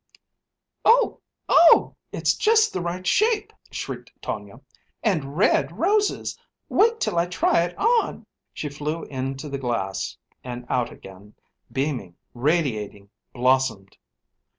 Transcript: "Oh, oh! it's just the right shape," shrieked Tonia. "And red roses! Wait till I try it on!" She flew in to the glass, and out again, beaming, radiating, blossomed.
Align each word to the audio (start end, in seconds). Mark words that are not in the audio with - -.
"Oh, 0.83 1.21
oh! 1.47 1.95
it's 2.11 2.33
just 2.33 2.73
the 2.73 2.81
right 2.81 3.05
shape," 3.05 3.53
shrieked 3.69 4.11
Tonia. 4.19 4.61
"And 5.03 5.37
red 5.37 5.77
roses! 5.77 6.39
Wait 6.69 6.99
till 6.99 7.19
I 7.19 7.27
try 7.27 7.61
it 7.65 7.77
on!" 7.77 8.25
She 8.51 8.67
flew 8.67 9.03
in 9.03 9.37
to 9.37 9.47
the 9.47 9.59
glass, 9.59 10.17
and 10.43 10.65
out 10.69 10.91
again, 10.91 11.35
beaming, 11.71 12.15
radiating, 12.33 13.11
blossomed. 13.31 13.95